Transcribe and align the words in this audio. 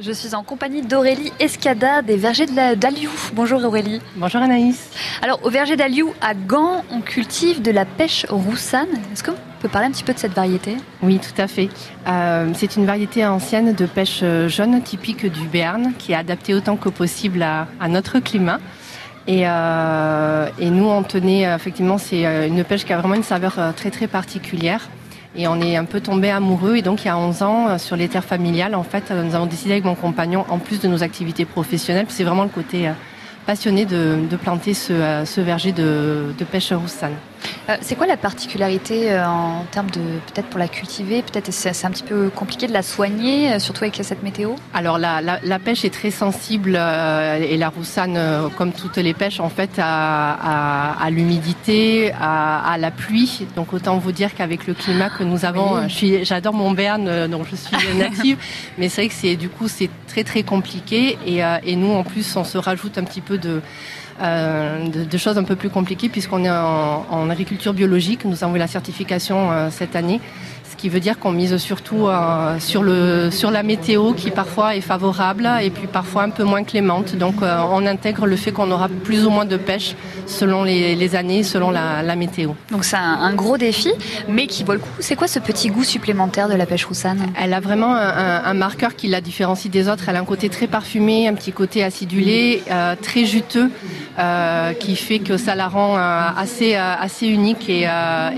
Je 0.00 0.10
suis 0.10 0.34
en 0.34 0.42
compagnie 0.42 0.80
d'Aurélie 0.80 1.34
Escada 1.38 2.00
des 2.00 2.16
vergers 2.16 2.46
de 2.46 2.74
d'Aliou. 2.76 3.10
Bonjour 3.34 3.62
Aurélie. 3.62 4.00
Bonjour 4.16 4.40
Anaïs. 4.40 4.88
Alors 5.20 5.44
au 5.44 5.50
verger 5.50 5.76
d'Aliou 5.76 6.14
à 6.22 6.32
Gand, 6.32 6.82
on 6.90 7.02
cultive 7.02 7.60
de 7.60 7.70
la 7.70 7.84
pêche 7.84 8.24
roussane. 8.30 8.88
Est-ce 9.12 9.22
qu'on 9.22 9.34
peut 9.60 9.68
parler 9.68 9.88
un 9.88 9.90
petit 9.90 10.02
peu 10.02 10.14
de 10.14 10.18
cette 10.18 10.32
variété? 10.32 10.78
Oui, 11.02 11.18
tout 11.18 11.38
à 11.38 11.46
fait. 11.46 11.68
Euh, 12.08 12.52
c'est 12.54 12.76
une 12.76 12.86
variété 12.86 13.26
ancienne 13.26 13.74
de 13.74 13.84
pêche 13.84 14.20
euh, 14.22 14.48
jaune 14.48 14.80
typique 14.80 15.26
du 15.30 15.46
Béarn 15.46 15.92
qui 15.98 16.12
est 16.12 16.16
adaptée 16.16 16.54
autant 16.54 16.76
que 16.76 16.88
possible 16.88 17.42
à, 17.42 17.66
notre 17.90 18.18
climat. 18.18 18.60
Et, 19.26 19.42
euh, 19.46 20.48
et, 20.58 20.70
nous, 20.70 20.86
on 20.86 21.02
tenait, 21.02 21.42
effectivement, 21.42 21.98
c'est 21.98 22.24
une 22.48 22.64
pêche 22.64 22.86
qui 22.86 22.94
a 22.94 22.98
vraiment 22.98 23.16
une 23.16 23.22
saveur 23.22 23.74
très 23.76 23.90
très 23.90 24.06
particulière. 24.06 24.88
Et 25.36 25.48
on 25.48 25.60
est 25.60 25.76
un 25.76 25.84
peu 25.84 26.00
tombé 26.00 26.30
amoureux. 26.30 26.76
Et 26.76 26.82
donc, 26.82 27.04
il 27.04 27.06
y 27.06 27.10
a 27.10 27.16
11 27.16 27.42
ans, 27.42 27.68
euh, 27.68 27.78
sur 27.78 27.96
les 27.96 28.08
terres 28.08 28.24
familiales, 28.24 28.74
en 28.74 28.82
fait, 28.82 29.10
euh, 29.10 29.22
nous 29.22 29.34
avons 29.34 29.46
décidé 29.46 29.72
avec 29.72 29.84
mon 29.84 29.94
compagnon, 29.94 30.44
en 30.48 30.58
plus 30.58 30.80
de 30.80 30.88
nos 30.88 31.02
activités 31.02 31.44
professionnelles, 31.44 32.06
c'est 32.08 32.24
vraiment 32.24 32.44
le 32.44 32.50
côté 32.50 32.90
euh, 33.42 33.46
passionné 33.46 33.84
de, 33.84 34.36
planter 34.36 34.74
ce, 34.74 35.40
verger 35.40 35.72
de, 35.72 36.32
de 36.38 36.44
pêche 36.44 36.72
roussane. 36.72 37.14
Euh, 37.68 37.76
c'est 37.80 37.94
quoi 37.94 38.06
la 38.06 38.16
particularité 38.16 39.12
euh, 39.12 39.24
en 39.24 39.64
termes 39.70 39.90
de 39.90 40.00
peut-être 40.00 40.48
pour 40.48 40.58
la 40.58 40.68
cultiver 40.68 41.22
Peut-être 41.22 41.52
c'est 41.52 41.86
un 41.86 41.90
petit 41.90 42.02
peu 42.02 42.28
compliqué 42.30 42.66
de 42.66 42.72
la 42.72 42.82
soigner, 42.82 43.52
euh, 43.52 43.58
surtout 43.58 43.84
avec 43.84 44.00
cette 44.02 44.22
météo? 44.22 44.54
Alors 44.74 44.98
la, 44.98 45.58
pêche 45.58 45.84
est 45.84 45.94
très 45.94 46.10
sensible 46.10 46.70
et 46.70 47.56
la 47.56 47.68
roussane, 47.68 48.18
comme 48.56 48.72
toutes 48.72 48.96
les 48.96 49.14
pêches, 49.14 49.38
en 49.38 49.48
fait, 49.48 49.70
à, 49.78 51.08
l'humidité, 51.10 52.12
à, 52.12 52.76
la 52.78 52.90
pluie. 52.90 53.46
Donc 53.54 53.72
autant 53.72 53.98
vous 53.98 54.12
dire 54.12 54.34
qu'avec 54.34 54.66
le 54.66 54.74
climat 54.74 55.08
que 55.10 55.22
nous 55.22 55.44
avons, 55.44 55.86
j'adore 56.22 56.54
mon 56.54 56.72
Berne, 56.72 57.28
dont 57.28 57.44
je 57.44 57.54
suis 57.54 57.76
native, 57.96 58.38
mais 58.78 58.88
c'est 58.88 59.02
vrai 59.02 59.08
que 59.08 59.14
c'est 59.14 59.36
du 59.36 59.48
coup 59.48 59.68
c'est 59.68 59.90
très 60.08 60.24
très 60.24 60.42
compliqué 60.42 61.18
et, 61.26 61.40
et 61.64 61.76
nous 61.76 61.92
en 61.92 62.02
plus 62.02 62.36
on 62.36 62.44
se 62.44 62.58
rajoute 62.58 62.98
un 62.98 63.04
petit 63.04 63.20
peu 63.20 63.31
de 63.38 63.60
euh, 64.20 64.88
de, 64.88 65.18
choses 65.18 65.38
un 65.38 65.42
peu 65.42 65.56
plus 65.56 65.70
compliquées 65.70 66.08
puisqu'on 66.08 66.44
est 66.44 66.50
en, 66.50 67.30
agriculture 67.30 67.72
biologique. 67.72 68.24
Nous 68.24 68.44
avons 68.44 68.54
eu 68.54 68.58
la 68.58 68.66
certification 68.66 69.50
euh, 69.50 69.68
cette 69.70 69.96
année 69.96 70.20
qui 70.82 70.88
veut 70.88 70.98
dire 70.98 71.20
qu'on 71.20 71.30
mise 71.30 71.56
surtout 71.58 72.08
euh, 72.08 72.58
sur, 72.58 72.82
le, 72.82 73.30
sur 73.30 73.52
la 73.52 73.62
météo 73.62 74.14
qui 74.14 74.32
parfois 74.32 74.74
est 74.74 74.80
favorable 74.80 75.48
et 75.62 75.70
puis 75.70 75.86
parfois 75.86 76.24
un 76.24 76.30
peu 76.30 76.42
moins 76.42 76.64
clémente. 76.64 77.14
Donc 77.14 77.36
on 77.40 77.86
intègre 77.86 78.26
le 78.26 78.34
fait 78.34 78.50
qu'on 78.50 78.68
aura 78.72 78.88
plus 78.88 79.24
ou 79.24 79.30
moins 79.30 79.44
de 79.44 79.56
pêche 79.56 79.94
selon 80.26 80.64
les, 80.64 81.14
années, 81.14 81.44
selon 81.44 81.70
la, 81.70 82.16
météo. 82.16 82.50
Donc 82.72 82.84
c'est 82.84 82.96
un, 82.96 83.32
gros 83.34 83.58
défi, 83.58 83.92
mais 84.28 84.48
qui 84.48 84.64
vaut 84.64 84.72
le 84.72 84.80
coup. 84.80 84.88
C'est 84.98 85.14
quoi 85.14 85.28
ce 85.28 85.38
petit 85.38 85.68
goût 85.68 85.84
supplémentaire 85.84 86.48
de 86.48 86.54
la 86.54 86.66
pêche 86.66 86.84
roussane 86.84 87.28
Elle 87.40 87.54
a 87.54 87.60
vraiment 87.60 87.94
un, 87.94 88.54
marqueur 88.54 88.96
qui 88.96 89.06
la 89.06 89.20
différencie 89.20 89.70
des 89.70 89.88
autres. 89.88 90.08
Elle 90.08 90.16
a 90.16 90.20
un 90.20 90.24
côté 90.24 90.48
très 90.48 90.66
parfumé, 90.66 91.28
un 91.28 91.34
petit 91.34 91.52
côté 91.52 91.84
acidulé, 91.84 92.64
très 93.02 93.24
juteux. 93.24 93.70
Euh, 94.18 94.74
qui 94.74 94.94
fait 94.94 95.20
que 95.20 95.38
ça 95.38 95.54
la 95.54 95.68
rend 95.68 95.96
euh, 95.96 96.28
assez, 96.36 96.74
euh, 96.74 96.94
assez 97.00 97.26
unique 97.26 97.70
et, 97.70 97.88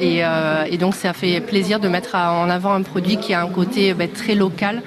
et, 0.00 0.78
donc 0.78 0.94
ça 0.94 1.12
fait 1.12 1.40
plaisir 1.40 1.80
de 1.80 1.88
mettre 1.88 2.14
en 2.34 2.50
avant 2.50 2.72
un 2.72 2.82
produit 2.82 3.16
qui 3.16 3.34
a 3.34 3.42
un 3.42 3.48
côté 3.48 3.94
ben, 3.94 4.08
très 4.08 4.34
local, 4.34 4.82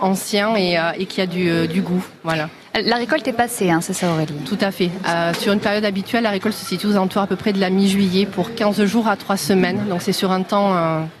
ancien 0.00 0.54
et, 0.56 1.06
qui 1.06 1.20
a 1.20 1.26
du, 1.26 1.68
du, 1.68 1.80
goût. 1.80 2.04
Voilà. 2.24 2.48
La 2.74 2.96
récolte 2.96 3.26
est 3.28 3.32
passée, 3.32 3.70
hein, 3.70 3.80
c'est 3.82 3.92
ça 3.92 4.10
Aurélie? 4.10 4.32
Tout 4.46 4.58
à 4.60 4.70
fait. 4.70 4.90
sur 5.38 5.52
une 5.52 5.60
période 5.60 5.84
habituelle, 5.84 6.22
la 6.22 6.30
récolte 6.30 6.54
se 6.54 6.64
situe 6.64 6.86
aux 6.86 6.92
alentours 6.92 7.22
à 7.22 7.26
peu 7.26 7.36
près 7.36 7.52
de 7.52 7.60
la 7.60 7.68
mi-juillet 7.68 8.26
pour 8.26 8.54
15 8.54 8.84
jours 8.84 9.08
à 9.08 9.16
3 9.16 9.36
semaines. 9.36 9.86
Donc 9.88 10.00
c'est 10.00 10.12
sur 10.12 10.32
un 10.32 10.42
temps 10.42 10.74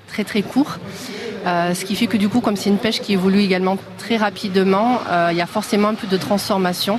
très 0.08 0.24
très 0.24 0.42
court. 0.42 0.78
ce 1.44 1.84
qui 1.84 1.94
fait 1.94 2.06
que 2.06 2.16
du 2.16 2.28
coup, 2.28 2.40
comme 2.40 2.56
c'est 2.56 2.70
une 2.70 2.78
pêche 2.78 3.00
qui 3.00 3.12
évolue 3.12 3.40
également 3.40 3.76
très 3.98 4.16
rapidement, 4.16 5.00
il 5.30 5.36
y 5.36 5.42
a 5.42 5.46
forcément 5.46 5.88
un 5.88 5.94
peu 5.94 6.06
de 6.06 6.16
transformation. 6.16 6.98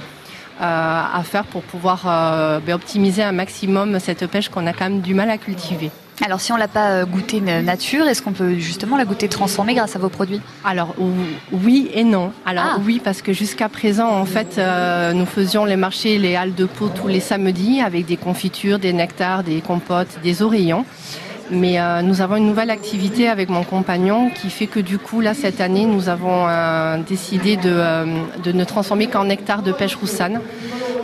Euh, 0.62 1.02
à 1.14 1.24
faire 1.24 1.46
pour 1.46 1.64
pouvoir 1.64 2.04
euh, 2.06 2.60
ben, 2.60 2.76
optimiser 2.76 3.24
un 3.24 3.32
maximum 3.32 4.00
cette 4.00 4.28
pêche 4.28 4.50
qu'on 4.50 4.68
a 4.68 4.72
quand 4.72 4.88
même 4.88 5.02
du 5.02 5.16
mal 5.16 5.32
à 5.32 5.40
cultiver. 5.40 5.90
Alors 6.22 6.40
si 6.42 6.52
on 6.52 6.58
l'a 6.58 6.68
pas 6.68 6.90
euh, 6.90 7.06
goûté 7.06 7.42
nature, 7.42 8.08
est-ce 8.08 8.22
qu'on 8.22 8.34
peut 8.34 8.56
justement 8.56 8.98
la 8.98 9.06
goûter 9.06 9.28
transformée 9.28 9.74
grâce 9.74 9.96
à 9.96 10.00
vos 10.00 10.10
produits? 10.10 10.42
Alors 10.64 10.96
oui 11.52 11.90
et 11.94 12.04
non. 12.04 12.32
Alors 12.46 12.66
ah. 12.76 12.80
oui 12.86 13.02
parce 13.04 13.22
que 13.22 13.34
jusqu'à 13.34 13.70
présent 13.70 14.10
en 14.10 14.26
fait 14.26 14.60
nous 15.14 15.26
faisions 15.26 15.66
les 15.66 15.76
marchés, 15.76 16.18
les 16.18 16.36
halles 16.36 16.56
de 16.56 16.66
peau 16.66 16.90
tous 16.90 17.08
les 17.08 17.20
samedis 17.20 17.82
avec 17.82 18.06
des 18.06 18.18
confitures, 18.18 18.80
des 18.80 18.94
nectars, 18.94 19.44
des 19.44 19.62
compotes, 19.62 20.20
des 20.24 20.42
oreillons. 20.42 20.86
Mais 21.54 21.80
euh, 21.80 22.02
nous 22.02 22.22
avons 22.22 22.36
une 22.36 22.48
nouvelle 22.48 22.72
activité 22.72 23.30
avec 23.30 23.48
mon 23.50 23.64
compagnon 23.64 24.32
qui 24.32 24.50
fait 24.50 24.66
que 24.66 24.80
du 24.80 24.98
coup, 24.98 25.22
là, 25.22 25.36
cette 25.36 25.62
année, 25.62 25.86
nous 25.86 26.10
avons 26.10 26.48
euh, 26.48 26.98
décidé 27.08 27.58
de, 27.58 27.70
euh, 27.70 28.06
de, 28.44 28.52
ne 28.52 28.64
transformer 28.64 29.06
qu'en 29.06 29.26
nectar 29.26 29.62
de 29.62 29.72
pêche 29.72 29.96
roussane. 29.96 30.42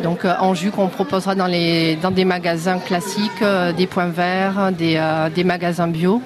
Donc 0.02 0.26
en 0.26 0.54
jus 0.54 0.72
qu'on 0.72 0.88
proposera 0.88 1.36
dans, 1.36 1.46
les, 1.46 1.98
dans 1.98 2.10
des 2.10 2.26
magasins 2.26 2.80
classiques, 2.80 3.44
des 3.76 3.86
points 3.86 4.08
verts, 4.08 4.72
des, 4.72 4.98
des 5.36 5.44
magasins 5.44 5.90
bio, 5.90 6.22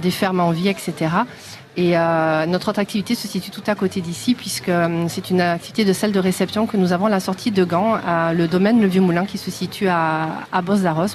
des 0.00 0.10
fermes 0.12 0.38
en 0.38 0.52
vie, 0.52 0.68
etc. 0.68 0.94
Et 1.76 1.96
notre 2.46 2.68
autre 2.68 2.78
activité 2.78 3.16
se 3.16 3.26
situe 3.26 3.50
tout 3.50 3.64
à 3.66 3.74
côté 3.74 4.00
d'ici, 4.00 4.36
puisque 4.36 4.70
c'est 5.08 5.30
une 5.30 5.40
activité 5.40 5.84
de 5.84 5.92
salle 5.92 6.12
de 6.12 6.20
réception 6.20 6.68
que 6.68 6.76
nous 6.76 6.92
avons 6.92 7.06
à 7.06 7.10
la 7.10 7.18
sortie 7.18 7.50
de 7.50 7.64
Gand, 7.64 7.98
le 8.32 8.46
domaine 8.46 8.80
Le 8.80 8.86
Vieux 8.86 9.00
Moulin, 9.00 9.26
qui 9.26 9.36
se 9.36 9.50
situe 9.50 9.88
à, 9.88 10.28
à 10.52 10.62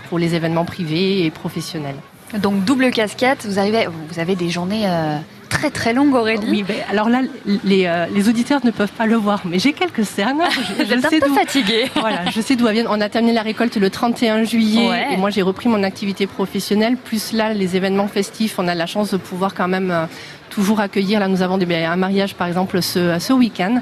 pour 0.09 0.19
les 0.19 0.35
événements 0.35 0.65
privés 0.65 1.23
et 1.25 1.31
professionnels. 1.31 1.95
Donc 2.35 2.65
double 2.65 2.91
casquette, 2.91 3.45
vous 3.45 3.57
arrivez, 3.57 3.87
vous 3.87 4.19
avez 4.19 4.35
des 4.35 4.49
journées 4.49 4.83
euh, 4.85 5.17
très 5.47 5.69
très 5.69 5.93
longues, 5.93 6.13
Aurélie. 6.13 6.47
Oui, 6.49 6.65
mais 6.67 6.83
alors 6.91 7.09
là, 7.09 7.21
les, 7.63 7.85
euh, 7.85 8.05
les, 8.13 8.27
auditeurs 8.27 8.59
ne 8.65 8.71
peuvent 8.71 8.91
pas 8.91 9.05
le 9.05 9.15
voir, 9.15 9.41
mais 9.45 9.59
j'ai 9.59 9.71
quelques 9.71 10.05
cernes. 10.05 10.41
Je, 10.51 10.83
je 10.83 10.93
un 10.93 11.19
peu 11.19 11.33
fatiguée. 11.33 11.89
Voilà, 11.95 12.29
je 12.29 12.41
sais 12.41 12.55
d'où 12.55 12.67
elles 12.67 12.73
viennent. 12.73 12.87
On 12.89 12.99
a 12.99 13.07
terminé 13.07 13.33
la 13.33 13.43
récolte 13.43 13.77
le 13.77 13.89
31 13.89 14.43
juillet, 14.43 15.07
et 15.13 15.17
moi 15.17 15.29
j'ai 15.29 15.41
repris 15.41 15.69
mon 15.69 15.83
activité 15.83 16.27
professionnelle. 16.27 16.97
Plus 16.97 17.31
là, 17.31 17.53
les 17.53 17.77
événements 17.77 18.07
festifs, 18.07 18.59
on 18.59 18.67
a 18.67 18.75
la 18.75 18.85
chance 18.85 19.11
de 19.11 19.17
pouvoir 19.17 19.53
quand 19.53 19.69
même 19.69 19.91
euh, 19.91 20.05
toujours 20.49 20.81
accueillir. 20.81 21.21
Là, 21.21 21.29
nous 21.29 21.41
avons 21.41 21.57
des, 21.57 21.73
un 21.75 21.95
mariage 21.95 22.35
par 22.35 22.47
exemple 22.47 22.81
ce, 22.81 23.17
ce 23.19 23.31
week-end. 23.31 23.81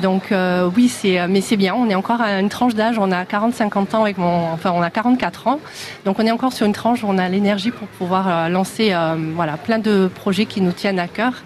Donc 0.00 0.32
euh, 0.32 0.70
oui, 0.74 0.88
c'est 0.88 1.20
euh, 1.20 1.26
mais 1.28 1.40
c'est 1.40 1.56
bien. 1.56 1.74
On 1.74 1.88
est 1.88 1.94
encore 1.94 2.20
à 2.20 2.40
une 2.40 2.48
tranche 2.48 2.74
d'âge. 2.74 2.98
On 2.98 3.12
a 3.12 3.24
40-50 3.24 3.96
ans 3.96 4.02
avec 4.02 4.18
mon, 4.18 4.52
enfin 4.52 4.72
on 4.74 4.82
a 4.82 4.90
44 4.90 5.48
ans. 5.48 5.60
Donc 6.04 6.18
on 6.18 6.26
est 6.26 6.30
encore 6.30 6.52
sur 6.52 6.66
une 6.66 6.72
tranche 6.72 7.04
où 7.04 7.06
on 7.08 7.18
a 7.18 7.28
l'énergie 7.28 7.70
pour 7.70 7.88
pouvoir 7.88 8.28
euh, 8.28 8.48
lancer 8.48 8.94
voilà 9.34 9.56
plein 9.56 9.78
de 9.78 10.08
projets 10.12 10.46
qui 10.46 10.60
nous 10.60 10.72
tiennent 10.72 10.98
à 10.98 11.08
cœur 11.08 11.42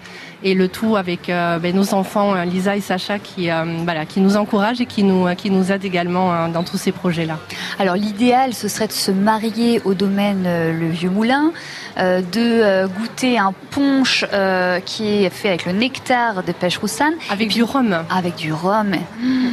et 0.46 0.54
le 0.54 0.68
tout 0.68 0.96
avec 0.96 1.26
ben, 1.26 1.74
nos 1.74 1.92
enfants 1.92 2.34
Lisa 2.44 2.76
et 2.76 2.80
Sacha 2.80 3.18
qui 3.18 3.48
voilà 3.84 4.06
qui 4.06 4.20
nous 4.20 4.36
encouragent 4.36 4.80
et 4.80 4.86
qui 4.86 5.02
nous 5.02 5.26
qui 5.34 5.50
nous 5.50 5.72
aident 5.72 5.84
également 5.84 6.48
dans 6.48 6.62
tous 6.62 6.78
ces 6.78 6.92
projets 6.92 7.26
là. 7.26 7.38
Alors 7.78 7.96
l'idéal 7.96 8.54
ce 8.54 8.68
serait 8.68 8.86
de 8.86 8.92
se 8.92 9.10
marier 9.10 9.82
au 9.84 9.94
domaine 9.94 10.44
le 10.44 10.88
Vieux 10.88 11.10
Moulin, 11.10 11.50
de 11.98 12.86
goûter 12.86 13.38
un 13.38 13.52
punch 13.70 14.24
qui 14.84 15.24
est 15.24 15.30
fait 15.30 15.48
avec 15.48 15.66
le 15.66 15.72
nectar 15.72 16.42
de 16.44 16.52
pêche 16.52 16.78
roussane 16.78 17.14
avec 17.30 17.48
du 17.48 17.62
rhum. 17.62 18.04
Avec 18.08 18.36
du 18.36 18.52
rhum. 18.52 18.92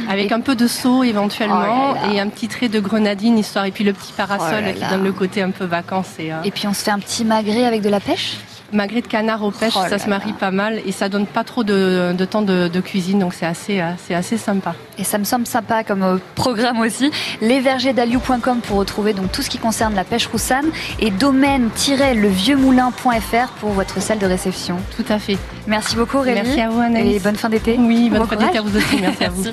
Avec 0.08 0.30
un 0.30 0.40
peu 0.40 0.54
de 0.54 0.68
saut 0.68 1.02
éventuellement 1.02 1.94
oh 1.94 2.12
et 2.12 2.20
un 2.20 2.28
petit 2.28 2.48
trait 2.48 2.68
de 2.68 2.78
grenadine 2.78 3.36
histoire 3.36 3.64
et 3.64 3.72
puis 3.72 3.84
le 3.84 3.92
petit 3.92 4.12
parasol 4.12 4.64
oh 4.68 4.72
qui 4.72 4.88
donne 4.88 5.02
le 5.02 5.12
côté 5.12 5.42
un 5.42 5.50
peu 5.50 5.64
vacances. 5.64 6.18
Et, 6.18 6.32
euh, 6.32 6.42
et 6.44 6.50
puis 6.50 6.68
on 6.68 6.72
se 6.72 6.84
fait 6.84 6.90
un 6.90 6.98
petit 7.00 7.24
magret 7.24 7.64
avec 7.64 7.82
de 7.82 7.88
la 7.88 8.00
pêche? 8.00 8.36
Magret 8.72 9.02
de 9.02 9.06
canard 9.06 9.42
au 9.42 9.50
pêche, 9.50 9.74
oh 9.76 9.84
ça 9.88 9.98
se 9.98 10.08
marie 10.08 10.32
pas 10.32 10.50
mal 10.50 10.80
et 10.84 10.92
ça 10.92 11.08
donne 11.08 11.26
pas 11.26 11.42
trop 11.44 11.64
de, 11.64 12.14
temps 12.30 12.42
de, 12.42 12.80
cuisine, 12.80 13.18
donc 13.18 13.32
c'est 13.34 13.46
assez, 13.46 13.80
euh, 13.80 13.90
c'est 14.06 14.14
assez 14.14 14.36
sympa. 14.36 14.74
Et 14.98 15.04
ça 15.04 15.16
me 15.18 15.24
semble 15.24 15.46
sympa 15.46 15.82
comme 15.84 16.02
euh, 16.02 16.16
programme 16.34 16.80
aussi. 16.80 17.10
Lesvergersdaliou.com 17.40 18.60
pour 18.60 18.76
retrouver 18.78 19.12
donc 19.12 19.30
tout 19.32 19.42
ce 19.42 19.50
qui 19.50 19.58
concerne 19.58 19.94
la 19.94 20.04
pêche 20.04 20.26
roussane 20.26 20.66
et 21.00 21.10
domaine-levieuxmoulin.fr 21.10 23.48
pour 23.60 23.70
votre 23.70 24.00
salle 24.00 24.18
de 24.18 24.26
réception. 24.26 24.76
Tout 24.96 25.04
à 25.08 25.18
fait. 25.18 25.36
Merci 25.66 25.96
beaucoup 25.96 26.20
Rémi. 26.20 26.42
Merci 26.42 26.60
à 26.60 26.68
vous 26.68 26.80
Anaïs. 26.80 27.16
Et 27.16 27.20
bonne 27.20 27.36
fin 27.36 27.48
d'été. 27.48 27.76
Oui, 27.78 28.10
bonne 28.10 28.26
fin 28.26 28.36
d'été 28.36 28.58
à 28.58 28.62
vous 28.62 28.76
aussi. 28.76 29.00
Merci 29.00 29.24
à 29.24 29.28
vous. 29.30 29.44